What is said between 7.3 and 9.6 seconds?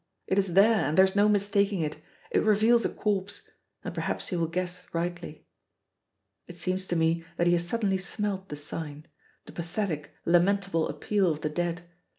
that he has suddenly smelt the sign the